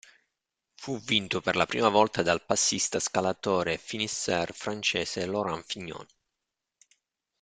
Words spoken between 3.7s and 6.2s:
e finisseur francese Laurent Fignon.